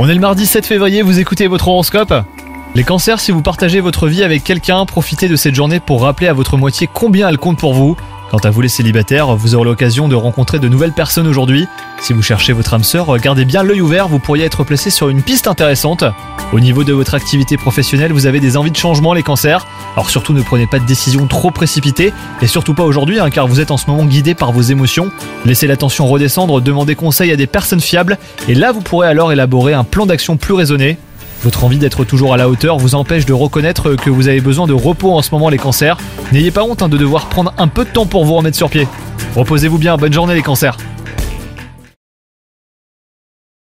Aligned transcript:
On 0.00 0.08
est 0.08 0.14
le 0.14 0.20
mardi 0.20 0.46
7 0.46 0.66
février, 0.66 1.02
vous 1.02 1.20
écoutez 1.20 1.46
votre 1.46 1.68
horoscope 1.68 2.12
Les 2.74 2.82
cancers, 2.82 3.20
si 3.20 3.30
vous 3.30 3.40
partagez 3.40 3.78
votre 3.80 4.08
vie 4.08 4.24
avec 4.24 4.42
quelqu'un, 4.42 4.84
profitez 4.84 5.28
de 5.28 5.36
cette 5.36 5.54
journée 5.54 5.78
pour 5.78 6.02
rappeler 6.02 6.26
à 6.26 6.32
votre 6.32 6.56
moitié 6.56 6.88
combien 6.92 7.28
elle 7.28 7.38
compte 7.38 7.56
pour 7.56 7.72
vous. 7.72 7.96
Quant 8.34 8.40
à 8.40 8.50
vous 8.50 8.62
les 8.62 8.68
célibataires, 8.68 9.36
vous 9.36 9.54
aurez 9.54 9.64
l'occasion 9.64 10.08
de 10.08 10.16
rencontrer 10.16 10.58
de 10.58 10.66
nouvelles 10.66 10.90
personnes 10.90 11.28
aujourd'hui. 11.28 11.68
Si 12.00 12.12
vous 12.12 12.20
cherchez 12.20 12.52
votre 12.52 12.74
âme 12.74 12.82
sœur, 12.82 13.16
gardez 13.18 13.44
bien 13.44 13.62
l'œil 13.62 13.80
ouvert, 13.80 14.08
vous 14.08 14.18
pourriez 14.18 14.44
être 14.44 14.64
placé 14.64 14.90
sur 14.90 15.08
une 15.08 15.22
piste 15.22 15.46
intéressante. 15.46 16.02
Au 16.52 16.58
niveau 16.58 16.82
de 16.82 16.92
votre 16.92 17.14
activité 17.14 17.56
professionnelle, 17.56 18.12
vous 18.12 18.26
avez 18.26 18.40
des 18.40 18.56
envies 18.56 18.72
de 18.72 18.76
changement 18.76 19.14
les 19.14 19.22
cancers. 19.22 19.68
Alors 19.94 20.10
surtout 20.10 20.32
ne 20.32 20.42
prenez 20.42 20.66
pas 20.66 20.80
de 20.80 20.84
décisions 20.84 21.28
trop 21.28 21.52
précipitées, 21.52 22.12
et 22.42 22.48
surtout 22.48 22.74
pas 22.74 22.82
aujourd'hui 22.82 23.20
hein, 23.20 23.30
car 23.30 23.46
vous 23.46 23.60
êtes 23.60 23.70
en 23.70 23.76
ce 23.76 23.88
moment 23.88 24.04
guidé 24.04 24.34
par 24.34 24.50
vos 24.50 24.62
émotions. 24.62 25.12
Laissez 25.44 25.68
la 25.68 25.76
tension 25.76 26.08
redescendre, 26.08 26.60
demandez 26.60 26.96
conseil 26.96 27.30
à 27.30 27.36
des 27.36 27.46
personnes 27.46 27.80
fiables, 27.80 28.18
et 28.48 28.56
là 28.56 28.72
vous 28.72 28.80
pourrez 28.80 29.06
alors 29.06 29.30
élaborer 29.30 29.74
un 29.74 29.84
plan 29.84 30.06
d'action 30.06 30.36
plus 30.36 30.54
raisonné. 30.54 30.98
Votre 31.44 31.62
envie 31.62 31.76
d'être 31.76 32.04
toujours 32.04 32.32
à 32.32 32.38
la 32.38 32.48
hauteur 32.48 32.78
vous 32.78 32.94
empêche 32.94 33.26
de 33.26 33.34
reconnaître 33.34 33.96
que 33.96 34.08
vous 34.08 34.28
avez 34.28 34.40
besoin 34.40 34.66
de 34.66 34.72
repos 34.72 35.12
en 35.12 35.20
ce 35.20 35.30
moment 35.30 35.50
les 35.50 35.58
cancers. 35.58 35.98
N'ayez 36.32 36.50
pas 36.50 36.62
honte 36.62 36.82
hein, 36.82 36.88
de 36.88 36.96
devoir 36.96 37.26
prendre 37.26 37.54
un 37.58 37.68
peu 37.68 37.84
de 37.84 37.90
temps 37.90 38.06
pour 38.06 38.24
vous 38.24 38.34
remettre 38.34 38.56
sur 38.56 38.70
pied. 38.70 38.88
Reposez-vous 39.36 39.78
bien, 39.78 39.96
bonne 39.96 40.12
journée 40.12 40.34
les 40.34 40.42
cancers 40.42 40.76